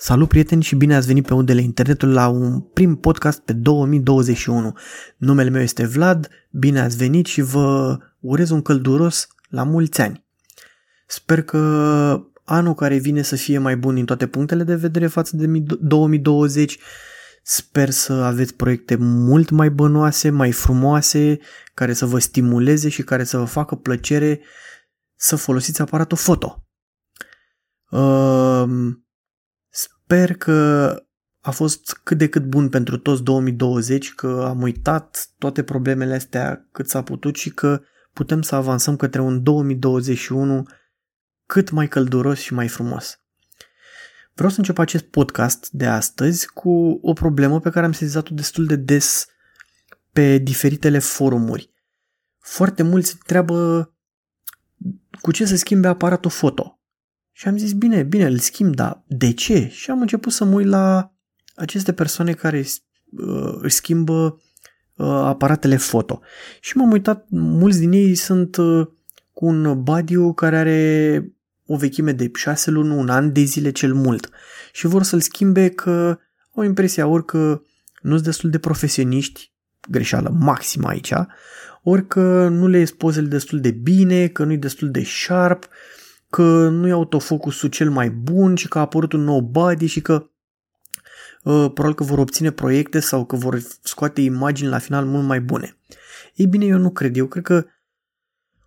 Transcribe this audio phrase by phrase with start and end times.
[0.00, 4.76] Salut prieteni și bine ați venit pe undele internetului la un prim podcast pe 2021.
[5.16, 10.26] Numele meu este Vlad, bine ați venit și vă urez un călduros la mulți ani.
[11.06, 11.58] Sper că
[12.44, 15.46] anul care vine să fie mai bun din toate punctele de vedere față de
[15.80, 16.78] 2020.
[17.42, 21.38] Sper să aveți proiecte mult mai bănoase, mai frumoase,
[21.74, 24.40] care să vă stimuleze și care să vă facă plăcere
[25.16, 26.66] să folosiți aparatul foto.
[27.90, 28.64] Uh,
[30.10, 30.96] Sper că
[31.40, 36.68] a fost cât de cât bun pentru toți 2020, că am uitat toate problemele astea
[36.72, 37.80] cât s-a putut și că
[38.12, 40.66] putem să avansăm către un 2021
[41.46, 43.20] cât mai călduros și mai frumos.
[44.34, 48.66] Vreau să încep acest podcast de astăzi cu o problemă pe care am sezizat-o destul
[48.66, 49.26] de des
[50.12, 51.72] pe diferitele forumuri.
[52.38, 53.90] Foarte mulți întreabă
[55.20, 56.77] cu ce să schimbe aparatul foto.
[57.38, 59.68] Și am zis, bine, bine, îl schimb, dar de ce?
[59.68, 61.12] Și am început să mă uit la
[61.54, 64.40] aceste persoane care uh, își schimbă
[64.94, 66.20] uh, aparatele foto.
[66.60, 68.86] Și m-am uitat, mulți din ei sunt uh,
[69.32, 71.32] cu un badiu care are
[71.66, 74.28] o vechime de 6 luni, un an de zile cel mult.
[74.72, 76.18] Și vor să-l schimbe că
[76.54, 77.62] au impresia ori că
[78.02, 79.52] nu sunt destul de profesioniști,
[79.88, 81.12] greșeală maximă aici,
[81.82, 85.68] ori că nu le ies pozele destul de bine, că nu e destul de sharp,
[86.30, 90.00] că nu e autofocusul cel mai bun și că a apărut un nou body și
[90.00, 95.26] că uh, probabil că vor obține proiecte sau că vor scoate imagini la final mult
[95.26, 95.76] mai bune.
[96.34, 97.16] Ei bine, eu nu cred.
[97.16, 97.66] Eu cred că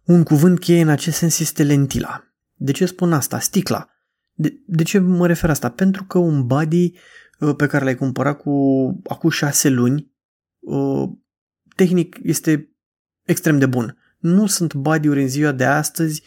[0.03, 2.23] un cuvânt cheie în acest sens este lentila.
[2.55, 3.39] De ce spun asta?
[3.39, 3.89] Sticla.
[4.33, 5.69] De, de ce mă refer asta?
[5.69, 6.93] Pentru că un body
[7.39, 8.51] uh, pe care l-ai cumpărat cu
[9.07, 10.11] acum șase luni,
[10.59, 11.09] uh,
[11.75, 12.75] tehnic este
[13.23, 13.97] extrem de bun.
[14.17, 16.23] Nu sunt body-uri în ziua de astăzi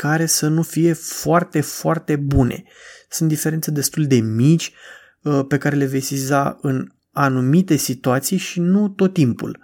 [0.00, 2.62] care să nu fie foarte, foarte bune.
[3.08, 4.72] Sunt diferențe destul de mici
[5.22, 9.58] uh, pe care le vei siza în anumite situații și nu tot timpul.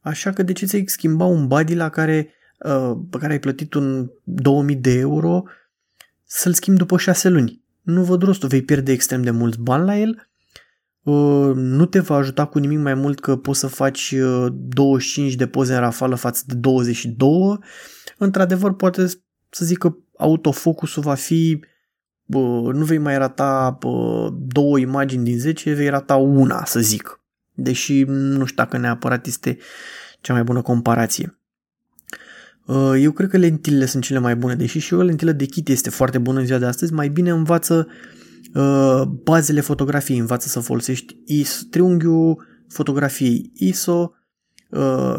[0.00, 3.74] Așa că de ce ți-ai schimba un body la care, uh, pe care ai plătit
[3.74, 5.42] un 2000 de euro
[6.24, 7.64] să-l schimbi după 6 luni?
[7.82, 10.28] Nu văd rostul, vei pierde extrem de mulți bani la el,
[11.02, 14.14] uh, nu te va ajuta cu nimic mai mult că poți să faci
[14.50, 17.58] 25 de poze în rafală față de 22.
[18.18, 19.06] Într-adevăr, poate
[19.50, 21.60] să zic că autofocusul va fi
[22.24, 27.20] bă, nu vei mai rata bă, două imagini din 10, vei rata una, să zic.
[27.52, 29.58] Deși nu știu dacă neapărat este
[30.20, 31.38] cea mai bună comparație.
[32.98, 35.90] Eu cred că lentilele sunt cele mai bune, deși și o lentilă de kit este
[35.90, 37.88] foarte bună în ziua de astăzi, mai bine învață
[39.22, 44.14] bazele fotografiei, învață să folosești ISO, triunghiul fotografiei ISO,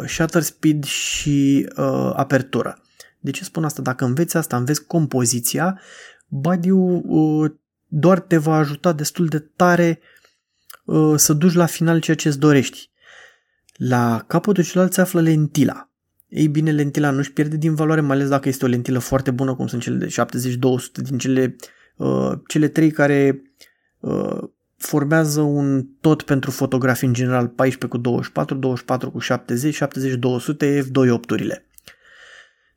[0.08, 1.70] shutter speed și
[2.14, 2.82] apertura.
[3.20, 3.82] De ce spun asta?
[3.82, 5.80] Dacă înveți asta, înveți compoziția,
[6.28, 7.52] badiu uh,
[7.88, 10.00] doar te va ajuta destul de tare
[10.86, 12.90] uh, să duci la final ceea ce îți dorești.
[13.76, 15.90] La capătul celălalt se află lentila.
[16.28, 19.56] Ei bine, lentila nu-și pierde din valoare, mai ales dacă este o lentilă foarte bună,
[19.56, 21.56] cum sunt cele de 70-200 din cele,
[21.96, 23.42] uh, cele trei care
[24.00, 24.44] uh,
[24.78, 30.84] formează un tot pentru fotografii în general 14 cu 24, 24 cu 70, 70 200
[30.84, 31.69] f2.8-urile.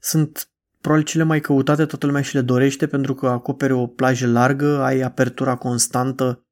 [0.05, 0.49] Sunt
[0.81, 4.83] probabil cele mai căutate, toată lumea și le dorește pentru că acopere o plajă largă,
[4.83, 6.47] ai apertura constantă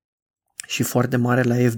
[0.67, 1.71] și foarte mare la f2.8.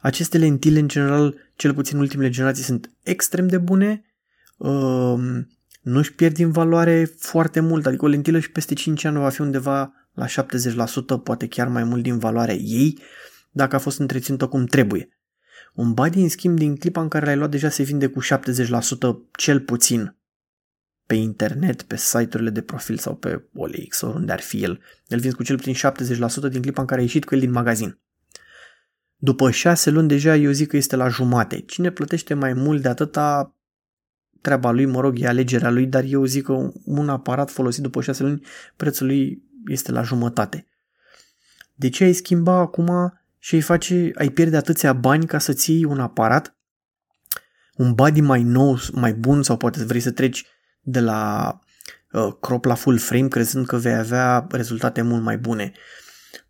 [0.00, 4.04] Aceste lentile, în general, cel puțin ultimele generații, sunt extrem de bune,
[4.56, 5.18] uh,
[5.82, 9.28] nu își pierd din valoare foarte mult, adică o lentilă și peste 5 ani va
[9.28, 12.98] fi undeva la 70%, poate chiar mai mult din valoarea ei,
[13.50, 15.08] dacă a fost întreținută cum trebuie.
[15.74, 18.26] Un body, în schimb, din clipa în care l-ai luat, deja se vinde cu 70%
[19.36, 20.16] cel puțin
[21.06, 24.80] pe internet, pe site-urile de profil sau pe OLX, oriunde ar fi el.
[25.08, 27.50] Îl vinzi cu cel puțin 70% din clipa în care a ieșit cu el din
[27.50, 27.98] magazin.
[29.16, 31.60] După șase luni deja eu zic că este la jumate.
[31.60, 33.56] Cine plătește mai mult de atâta,
[34.40, 38.00] treaba lui, mă rog, e alegerea lui, dar eu zic că un aparat folosit după
[38.00, 38.46] șase luni,
[38.76, 40.66] prețul lui este la jumătate.
[41.74, 45.84] De ce ai schimba acum și ai face, ai pierde atâția bani ca să-ți iei
[45.84, 46.56] un aparat,
[47.76, 50.46] un body mai nou, mai bun sau poate vrei să treci
[50.88, 51.58] de la
[52.12, 55.72] uh, crop la full frame crezând că vei avea rezultate mult mai bune.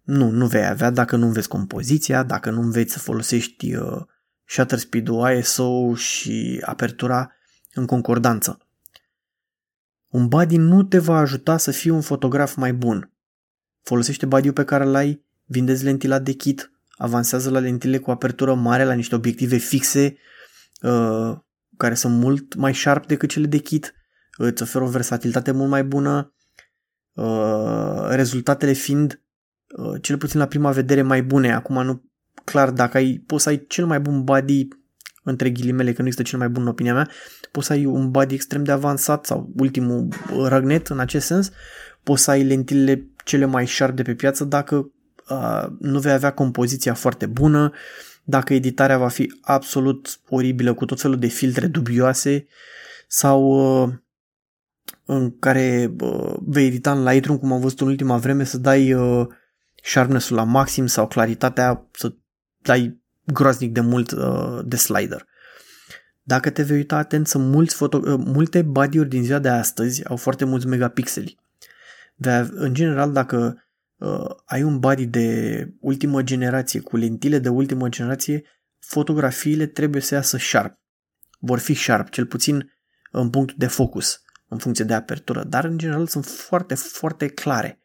[0.03, 4.03] Nu, nu vei avea dacă nu înveți compoziția, dacă nu înveți să folosești uh,
[4.45, 7.33] shutter speed-ul, ISO și apertura
[7.73, 8.59] în concordanță.
[10.09, 13.13] Un body nu te va ajuta să fii un fotograf mai bun.
[13.83, 18.85] Folosește body pe care l-ai, vindeți lentila de kit, avansează la lentile cu apertură mare,
[18.85, 20.17] la niște obiective fixe,
[20.83, 21.37] uh,
[21.77, 23.96] care sunt mult mai sharp decât cele de kit
[24.37, 26.35] îți oferă o versatilitate mult mai bună,
[27.13, 29.23] uh, rezultatele fiind
[29.77, 31.53] uh, cel puțin la prima vedere, mai bune.
[31.53, 32.05] Acum nu
[32.45, 34.69] clar dacă ai, poți să ai cel mai bun body
[35.23, 37.11] între ghilimele, că nu există cel mai bun în opinia mea,
[37.51, 40.09] poți să ai un body extrem de avansat sau ultimul
[40.49, 41.51] răgnet în acest sens,
[42.03, 44.91] poți să ai lentilele cele mai sharp de pe piață dacă
[45.29, 47.73] uh, nu vei avea compoziția foarte bună,
[48.25, 52.47] dacă editarea va fi absolut oribilă cu tot felul de filtre dubioase
[53.09, 53.93] sau uh,
[55.05, 58.93] în care uh, vei edita în Lightroom, cum am văzut în ultima vreme, să dai
[58.93, 59.27] uh,
[59.83, 62.15] sharpness-ul la maxim sau claritatea să
[62.63, 65.27] dai groaznic de mult uh, de slider.
[66.23, 70.05] Dacă te vei uita atent, sunt mulți foto, uh, multe body-uri din ziua de astăzi
[70.05, 71.39] au foarte mulți megapixeli.
[72.15, 73.65] De, în general, dacă
[73.97, 78.45] uh, ai un body de ultimă generație cu lentile de ultimă generație,
[78.79, 80.79] fotografiile trebuie să iasă sharp.
[81.39, 82.73] Vor fi sharp, cel puțin
[83.11, 87.81] în punctul de focus, în funcție de apertură, dar în general sunt foarte, foarte clare.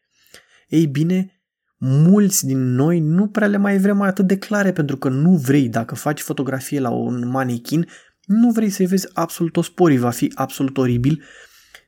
[0.68, 1.42] Ei bine,
[1.78, 5.70] mulți din noi nu prea le mai vrem atât de clare pentru că nu vrei,
[5.70, 7.88] dacă faci fotografie la un manechin,
[8.26, 11.24] nu vrei să-i vezi absolut toți porii, va fi absolut oribil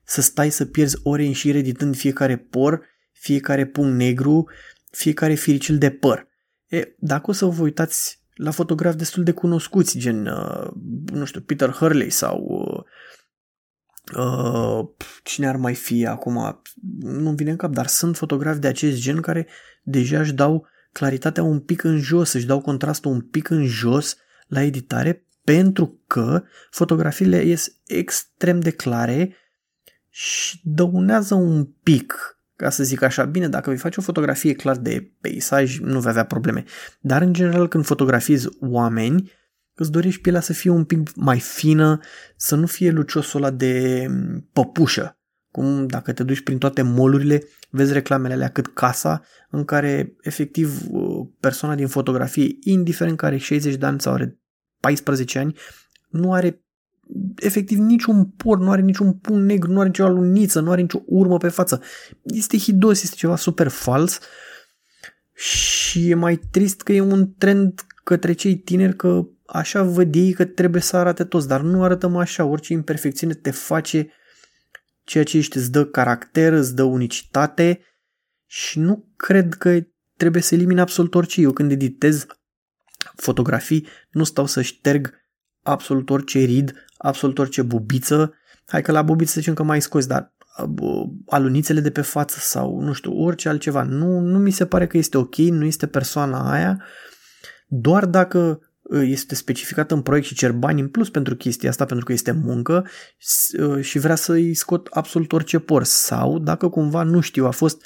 [0.06, 2.82] să stai să pierzi ore în șir editând fiecare por,
[3.12, 4.50] fiecare punct negru,
[4.92, 6.28] fiecare firicel de păr.
[6.68, 10.72] E, dacă o să vă uitați la fotografi destul de cunoscuți, gen, uh,
[11.14, 12.63] nu știu, Peter Hurley sau
[14.18, 14.88] uh, uh,
[15.24, 16.62] cine ar mai fi acum,
[17.00, 19.48] nu vine în cap, dar sunt fotografi de acest gen care
[19.84, 24.18] deja își dau claritatea un pic în jos, își dau contrastul un pic în jos
[24.48, 29.36] la editare pentru că fotografiile ies extrem de clare
[30.10, 34.78] și dăunează un pic, ca să zic așa, bine, dacă vei face o fotografie clar
[34.78, 36.64] de peisaj, nu vei avea probleme.
[37.00, 39.32] Dar, în general, când fotografiezi oameni,
[39.76, 42.00] îți dorești pielea să fie un pic mai fină,
[42.36, 44.06] să nu fie luciosul ăla de
[44.54, 45.18] păpușă.
[45.52, 50.82] Cum dacă te duci prin toate molurile, vezi reclamele alea cât casa, în care efectiv
[51.40, 54.40] persoana din fotografie, indiferent care are 60 de ani sau are
[54.80, 55.56] 14 ani,
[56.10, 56.64] nu are
[57.36, 61.02] efectiv niciun por, nu are niciun punct negru, nu are nicio aluniță, nu are nicio
[61.06, 61.82] urmă pe față.
[62.24, 64.20] Este hidos, este ceva super fals
[65.34, 70.34] și e mai trist că e un trend către cei tineri că așa văd ei
[70.34, 74.10] că trebuie să arate toți, dar nu arătăm așa, orice imperfecțiune te face
[75.04, 77.80] ceea ce ești, îți dă caracter, îți dă unicitate
[78.46, 79.80] și nu cred că
[80.18, 81.42] trebuie să elimini absolut orice.
[81.42, 82.26] Eu când editez
[83.16, 85.14] fotografii nu stau să șterg
[85.62, 88.34] absolut orice rid, absolut orice bubiță.
[88.66, 90.34] Hai că la bubiță zicem că mai scoți, dar
[90.80, 93.84] uh, alunițele de pe față sau nu știu, orice altceva.
[93.84, 96.84] Nu, nu mi se pare că este ok, nu este persoana aia.
[97.76, 101.86] Doar dacă uh, este specificat în proiect și cer bani în plus pentru chestia asta,
[101.86, 102.88] pentru că este muncă
[103.60, 105.84] uh, și vrea să-i scot absolut orice por.
[105.84, 107.86] Sau dacă cumva, nu știu, a fost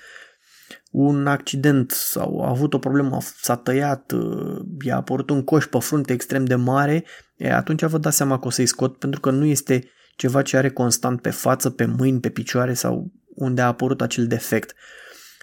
[0.91, 4.13] un accident sau a avut o problemă, s-a tăiat,
[4.85, 7.05] i-a apărut un coș pe frunte extrem de mare,
[7.35, 10.57] e, atunci vă dați seama că o să-i scot pentru că nu este ceva ce
[10.57, 14.75] are constant pe față, pe mâini, pe picioare sau unde a apărut acel defect.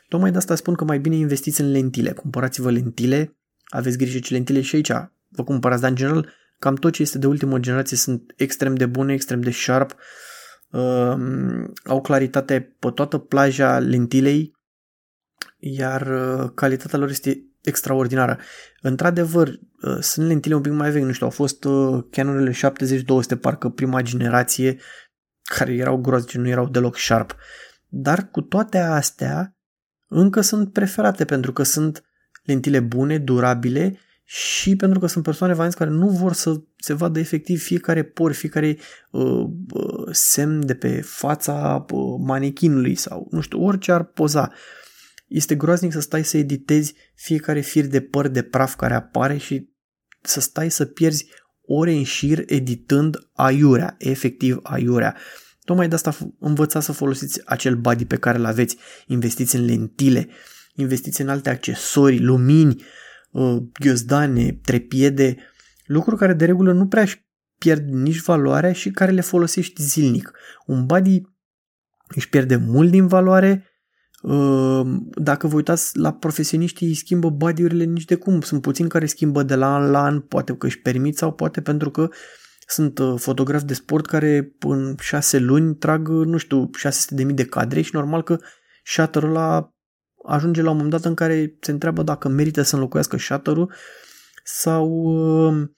[0.08, 2.12] Tocmai de asta spun că mai bine investiți în lentile.
[2.12, 3.36] Cumpărați-vă lentile,
[3.74, 4.92] aveți grijă ce lentile și aici
[5.28, 8.86] vă cumpărați, dar în general cam tot ce este de ultimă generație sunt extrem de
[8.86, 9.94] bune, extrem de sharp,
[10.70, 11.14] uh,
[11.84, 14.56] au claritate pe toată plaja lentilei,
[15.58, 18.38] iar uh, calitatea lor este extraordinară.
[18.80, 22.52] Într-adevăr, uh, sunt lentile un pic mai vechi, nu știu, au fost uh, Canonele
[23.36, 24.80] 70-200, parcă prima generație,
[25.42, 27.36] care erau groaznice, nu erau deloc sharp.
[27.88, 29.56] Dar cu toate astea,
[30.08, 32.04] încă sunt preferate pentru că sunt
[32.44, 37.18] lentile bune, durabile și pentru că sunt persoane vanți care nu vor să se vadă
[37.18, 38.76] efectiv fiecare por, fiecare
[39.10, 44.50] uh, uh, semn de pe fața uh, manechinului sau nu știu, orice ar poza.
[44.50, 44.82] Uh,
[45.34, 49.68] este groaznic să stai să editezi fiecare fir de păr de praf care apare și
[50.20, 51.26] să stai să pierzi
[51.66, 55.16] ore în șir editând aiurea, efectiv aiurea.
[55.64, 60.28] Tocmai de asta învățați să folosiți acel body pe care îl aveți, investiți în lentile,
[60.74, 62.82] investiți în alte accesorii, lumini,
[63.30, 65.36] uh, ghiozdane, trepiede,
[65.86, 67.26] lucruri care de regulă nu prea își
[67.58, 70.32] pierd nici valoarea și care le folosești zilnic.
[70.66, 71.20] Un body
[72.14, 73.68] își pierde mult din valoare
[74.28, 78.40] Ehm, dacă vă uitați la profesioniștii, îi schimbă body nici de cum.
[78.40, 81.60] Sunt puțini care schimbă de la an la an, poate că își permit sau poate
[81.60, 82.08] pentru că
[82.66, 87.44] sunt uh, fotografi de sport care în șase luni trag, uh, nu știu, 600.000 de
[87.44, 88.38] cadre și normal că
[88.84, 89.73] shutter ăla
[90.24, 93.56] ajunge la un moment dat în care se întreabă dacă merită să înlocuiască shutter
[94.44, 95.68] sau uh,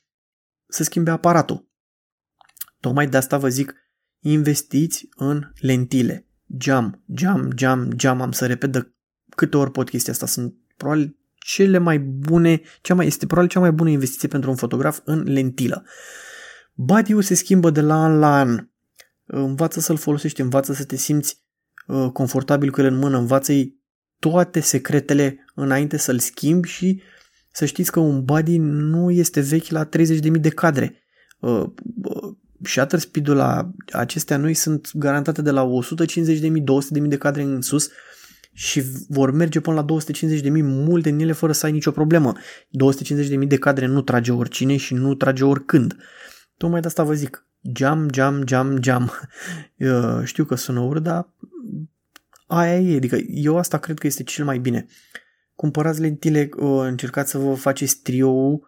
[0.68, 1.68] să schimbe aparatul.
[2.80, 3.74] Tocmai de asta vă zic,
[4.18, 6.26] investiți în lentile.
[6.58, 8.94] Jam, jam, jam, jam, am să repet de
[9.28, 10.26] câte ori pot chestia asta.
[10.26, 14.56] Sunt probabil cele mai bune, cea mai, este probabil cea mai bună investiție pentru un
[14.56, 15.84] fotograf în lentilă.
[16.74, 18.68] body se schimbă de la an la an.
[19.24, 21.42] Învață să-l folosești, învață să te simți
[21.86, 23.80] uh, confortabil cu el în mână, învață-i
[24.18, 27.02] toate secretele înainte să-l schimbi și
[27.50, 31.02] să știți că un body nu este vechi la 30.000 de cadre.
[31.38, 31.64] Uh,
[32.02, 35.68] uh, shutter speed-ul la acestea noi sunt garantate de la
[36.40, 36.50] 150.000,
[37.00, 37.90] 200.000 de cadre în sus
[38.52, 42.32] și vor merge până la 250.000 multe din ele fără să ai nicio problemă.
[43.42, 45.96] 250.000 de cadre nu trage oricine și nu trage oricând.
[46.56, 49.10] Tocmai de asta vă zic, jam, jam, jam, jam.
[49.76, 51.28] Eu știu că sună urât, dar
[52.46, 54.86] aia e, adică eu asta cred că este cel mai bine.
[55.54, 58.60] Cumpărați lentile, uh, încercați să vă faceți trio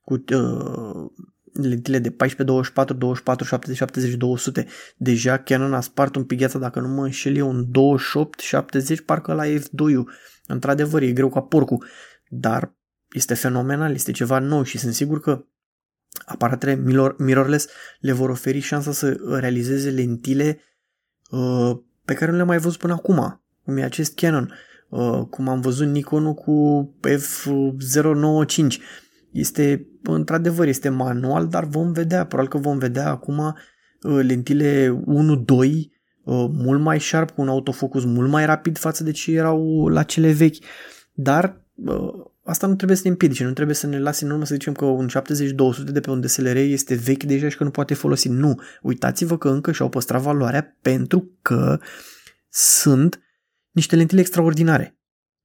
[0.00, 1.10] cu uh,
[1.52, 4.66] lentile de 14, 24, 24, 70, 70, 200.
[4.96, 9.00] Deja Canon a spart un pic gheața, dacă nu mă înșel eu, un 28, 70,
[9.00, 10.04] parcă la F2-ul.
[10.46, 11.86] Într-adevăr, e greu ca porcul,
[12.28, 12.76] dar
[13.12, 15.44] este fenomenal, este ceva nou și sunt sigur că
[16.24, 16.74] aparatele
[17.18, 17.68] mirrorless
[18.00, 20.60] le vor oferi șansa să realizeze lentile
[21.30, 24.52] uh, pe care nu le-am mai văzut până acum, cum e acest Canon,
[24.88, 28.76] uh, cum am văzut Nikonul cu F095
[29.30, 34.96] este, într-adevăr, este manual, dar vom vedea, probabil că vom vedea acum uh, lentile 1-2
[35.46, 40.02] uh, mult mai sharp, cu un autofocus mult mai rapid față de ce erau la
[40.02, 40.64] cele vechi.
[41.12, 44.44] Dar uh, asta nu trebuie să ne împiedice, nu trebuie să ne lase în urmă
[44.44, 45.12] să zicem că un 70-200
[45.84, 48.28] de pe un DSLR este vechi deja și că nu poate folosi.
[48.28, 51.80] Nu, uitați-vă că încă și-au păstrat valoarea pentru că
[52.48, 53.20] sunt
[53.70, 54.98] niște lentile extraordinare.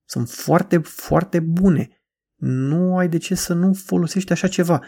[0.05, 2.01] Sunt foarte, foarte bune
[2.41, 4.83] nu ai de ce să nu folosești așa ceva.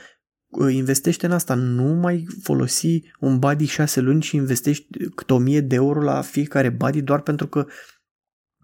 [0.69, 5.75] Investește în asta, nu mai folosi un body 6 luni și investești câte 1000 de
[5.75, 7.65] euro la fiecare body doar pentru că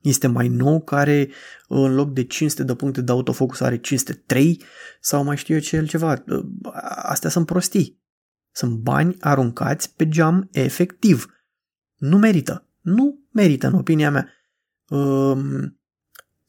[0.01, 1.29] este mai nou, care
[1.67, 4.63] în loc de 500 de puncte de autofocus are 503
[4.99, 6.23] sau mai știu eu ce altceva.
[7.01, 8.01] Astea sunt prostii.
[8.51, 11.25] Sunt bani aruncați pe geam efectiv.
[11.95, 12.67] Nu merită.
[12.81, 14.27] Nu merită, în opinia mea.
[14.89, 15.78] Um,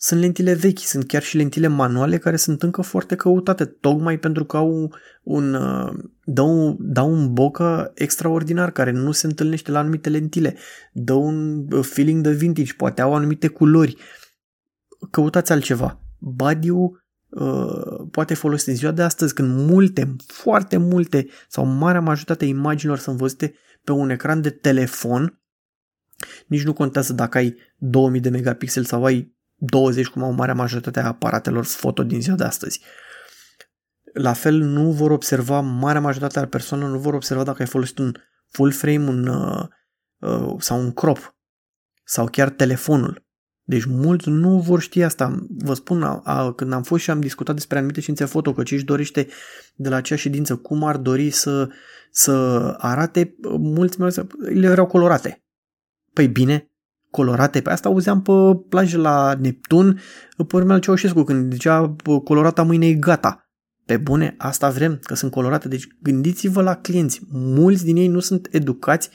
[0.02, 4.44] sunt lentile vechi, sunt chiar și lentile manuale care sunt încă foarte căutate, tocmai pentru
[4.44, 5.92] că au un, uh,
[6.24, 10.56] dau, dau un bocă extraordinar care nu se întâlnește la anumite lentile,
[10.92, 13.96] dă un uh, feeling de vintage, poate au anumite culori.
[15.10, 16.00] Căutați altceva.
[16.18, 22.44] Badiu uh, poate folosi în ziua de astăzi când multe, foarte multe sau marea majoritate
[22.44, 23.54] imaginilor sunt văzute
[23.84, 25.40] pe un ecran de telefon,
[26.46, 31.00] nici nu contează dacă ai 2000 de megapixeli sau ai 20, cum au marea majoritate
[31.00, 32.80] a aparatelor foto din ziua de astăzi.
[34.12, 37.98] La fel, nu vor observa, marea majoritate a persoanelor nu vor observa dacă ai folosit
[37.98, 38.12] un
[38.48, 39.64] full frame un, uh,
[40.18, 41.34] uh, sau un crop
[42.04, 43.28] sau chiar telefonul.
[43.62, 45.46] Deci mulți nu vor ști asta.
[45.48, 48.62] Vă spun, a, a, când am fost și am discutat despre anumite științe foto, că
[48.62, 49.28] ce își dorește
[49.74, 51.68] de la acea ședință, cum ar dori să,
[52.10, 52.32] să
[52.78, 54.10] arate, mulți mi
[54.60, 55.44] le erau colorate.
[56.12, 56.69] Păi bine,
[57.10, 57.60] colorate.
[57.60, 58.32] Pe asta auzeam pe
[58.68, 60.00] plajă la Neptun,
[60.46, 63.44] pe urmele Ceaușescu, când zicea colorata mâine e gata.
[63.84, 65.68] Pe bune, asta vrem, că sunt colorate.
[65.68, 67.20] Deci gândiți-vă la clienți.
[67.30, 69.10] Mulți din ei nu sunt educați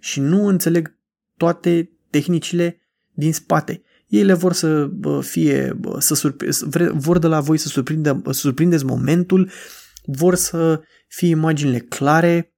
[0.00, 0.98] și nu înțeleg
[1.36, 2.80] toate tehnicile
[3.12, 3.82] din spate.
[4.06, 4.90] Ei le vor să
[5.20, 9.50] fie, să surpre, vor de la voi să, surprinde, să surprindeți momentul,
[10.04, 12.55] vor să fie imaginile clare,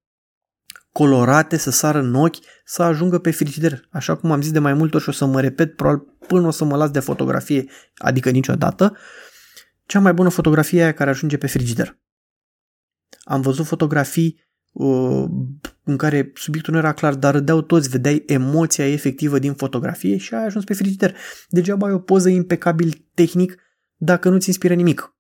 [0.98, 3.88] colorate, să sară în ochi, să ajungă pe frigider.
[3.90, 6.46] Așa cum am zis de mai multe ori și o să mă repet, probabil până
[6.46, 8.96] o să mă las de fotografie, adică niciodată,
[9.86, 11.98] cea mai bună fotografie e aia care ajunge pe frigider.
[13.24, 15.24] Am văzut fotografii uh,
[15.84, 20.34] în care subiectul nu era clar, dar râdeau toți, vedeai emoția efectivă din fotografie și
[20.34, 21.16] ai ajuns pe frigider.
[21.48, 23.56] Degeaba ai o poză impecabil tehnic
[23.96, 25.16] dacă nu-ți inspiră nimic.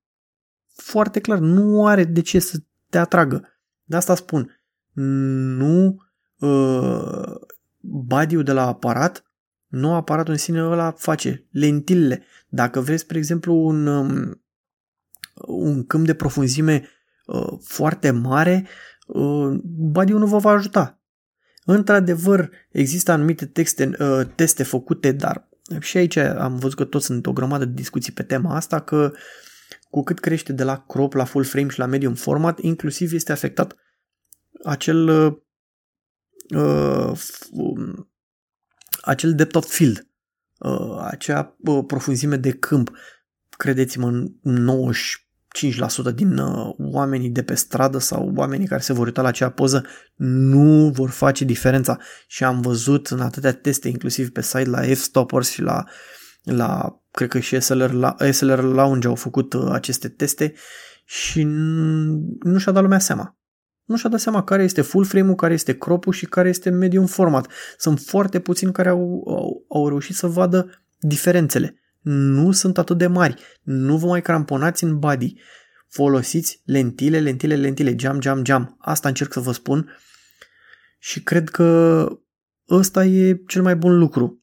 [0.74, 2.58] Foarte clar, nu are de ce să
[2.90, 3.42] te atragă.
[3.84, 4.57] De asta spun,
[5.00, 6.02] nu
[6.38, 7.34] uh,
[7.80, 9.24] body de la aparat,
[9.66, 12.24] nu aparatul în sine ăla face lentilele.
[12.48, 14.42] Dacă vreți, spre exemplu, un, um,
[15.46, 16.88] un câmp de profunzime
[17.26, 18.66] uh, foarte mare,
[19.06, 21.00] uh, body nu vă va ajuta.
[21.64, 25.48] Într-adevăr, există anumite texte, uh, teste făcute, dar
[25.80, 29.12] și aici am văzut că toți sunt o grămadă de discuții pe tema asta, că
[29.90, 33.32] cu cât crește de la crop la full frame și la medium format, inclusiv este
[33.32, 33.76] afectat
[34.64, 35.08] acel
[36.56, 37.12] uh,
[37.50, 38.10] um,
[39.02, 40.08] acel depth of field,
[40.58, 42.90] uh, acea uh, profunzime de câmp.
[43.56, 44.24] Credeți-mă,
[46.10, 49.50] 95% din uh, oamenii de pe stradă sau oamenii care se vor uita la acea
[49.50, 49.84] poză
[50.16, 51.98] nu vor face diferența.
[52.26, 55.84] Și am văzut în atâtea teste, inclusiv pe site la F-Stoppers și la
[56.42, 60.54] la, cred că și SLR, SLR Lounge au făcut uh, aceste teste
[61.04, 61.42] și
[62.42, 63.37] nu și-a dat lumea seama.
[63.88, 67.06] Nu și-a dat seama care este full frame-ul, care este crop și care este medium
[67.06, 67.48] format.
[67.78, 71.80] Sunt foarte puțini care au, au, au reușit să vadă diferențele.
[72.00, 73.42] Nu sunt atât de mari.
[73.62, 75.34] Nu vă mai cramponați în body.
[75.88, 78.76] Folosiți lentile, lentile, lentile, geam, geam, geam.
[78.78, 79.96] Asta încerc să vă spun
[80.98, 82.08] și cred că
[82.70, 84.42] ăsta e cel mai bun lucru.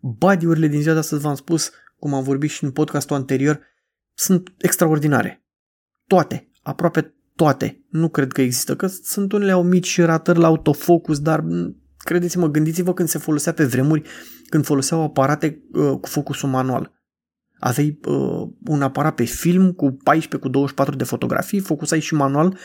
[0.00, 3.60] Badiurile din ziua de astăzi, v-am spus, cum am vorbit și în podcastul anterior,
[4.14, 5.44] sunt extraordinare.
[6.06, 7.84] Toate, aproape toate.
[7.90, 11.44] Nu cred că există, că sunt unele au mici ratări la autofocus, dar
[11.98, 14.02] credeți-mă, gândiți-vă când se folosea pe vremuri,
[14.48, 16.92] când foloseau aparate uh, cu focusul manual.
[17.58, 22.58] Aveai uh, un aparat pe film cu 14 cu 24 de fotografii, focusai și manual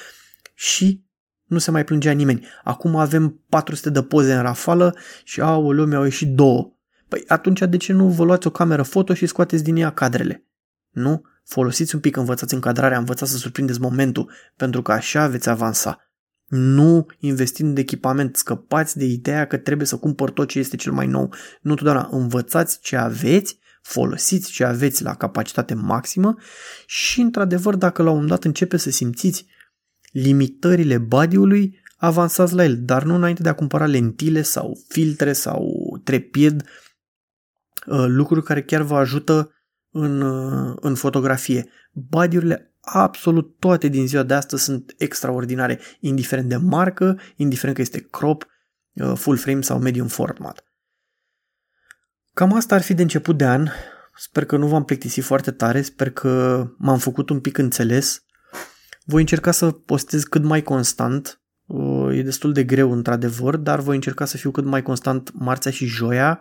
[0.54, 1.06] și
[1.44, 2.48] nu se mai plângea nimeni.
[2.64, 6.74] Acum avem 400 de poze în rafală și au lumea au ieșit două.
[7.08, 10.46] Păi atunci de ce nu vă luați o cameră foto și scoateți din ea cadrele?
[10.90, 11.22] Nu?
[11.46, 16.08] Folosiți un pic, învățați încadrarea, învățați să surprindeți momentul, pentru că așa veți avansa.
[16.48, 20.92] Nu investind în echipament, scăpați de ideea că trebuie să cumpăr tot ce este cel
[20.92, 21.34] mai nou.
[21.62, 26.36] Nu totdeauna învățați ce aveți, folosiți ce aveți la capacitate maximă
[26.86, 29.46] și, într-adevăr, dacă la un moment dat începe să simțiți
[30.12, 35.72] limitările body-ului, avansați la el, dar nu înainte de a cumpăra lentile sau filtre sau
[36.04, 36.62] trepied,
[37.86, 39.52] uh, lucruri care chiar vă ajută
[39.94, 41.70] în, uh, în fotografie.
[41.92, 48.08] Body-urile absolut toate din ziua de astăzi sunt extraordinare, indiferent de marcă, indiferent că este
[48.12, 48.46] crop,
[48.94, 50.64] uh, full frame sau medium format.
[52.34, 53.68] Cam asta ar fi de început de an.
[54.16, 58.24] Sper că nu v-am plictisit foarte tare, sper că m-am făcut un pic înțeles.
[59.06, 61.42] Voi încerca să postez cât mai constant.
[61.66, 65.72] Uh, e destul de greu, într-adevăr, dar voi încerca să fiu cât mai constant marțea
[65.72, 66.40] și joia.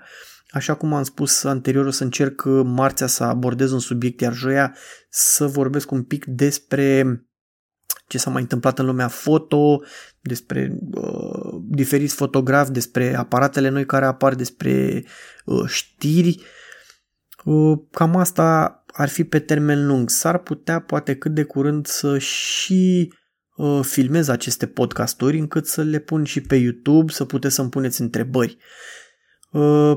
[0.52, 4.34] Așa cum am spus anterior, o să încerc uh, marțea să abordez un subiect, iar
[4.34, 4.74] joia
[5.10, 7.20] să vorbesc un pic despre
[8.06, 9.82] ce s-a mai întâmplat în lumea foto,
[10.20, 15.04] despre uh, diferiți fotografi, despre aparatele noi care apar, despre
[15.44, 16.42] uh, știri.
[17.44, 20.10] Uh, cam asta ar fi pe termen lung.
[20.10, 23.12] S-ar putea poate cât de curând să și
[23.56, 28.00] uh, filmez aceste podcasturi încât să le pun și pe YouTube, să puteți să-mi puneți
[28.00, 28.56] întrebări.
[28.58, 29.01] Uh,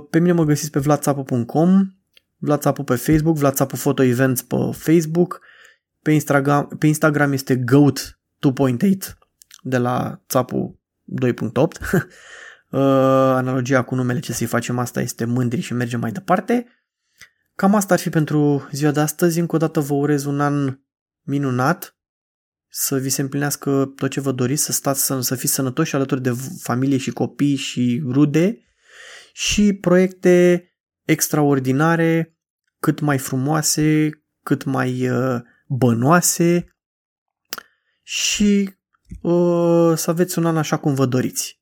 [0.09, 1.95] pe mine mă găsiți pe vlatsapu.com,
[2.37, 5.41] Vlatsapu pe Facebook, Vlatsapu Photo Events pe Facebook,
[6.01, 8.19] pe Instagram, pe Instagram este goat
[8.67, 8.77] 2.8
[9.61, 10.79] de la țapu
[11.23, 11.31] 2.8.
[11.51, 12.79] uh,
[13.35, 16.65] analogia cu numele ce să-i facem asta este mândri și mergem mai departe.
[17.55, 19.39] Cam asta ar fi pentru ziua de astăzi.
[19.39, 20.79] Încă o dată vă urez un an
[21.21, 21.97] minunat,
[22.67, 26.21] să vi se împlinească tot ce vă doriți, să stați, să, să fiți sănătoși alături
[26.21, 28.64] de familie și copii și rude
[29.37, 30.65] și proiecte
[31.03, 32.37] extraordinare,
[32.79, 34.09] cât mai frumoase,
[34.43, 36.77] cât mai uh, bănoase
[38.01, 38.75] și
[39.21, 41.61] uh, să aveți un an așa cum vă doriți.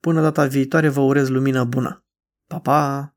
[0.00, 2.04] Până data viitoare vă urez lumină bună.
[2.46, 3.14] Pa, pa!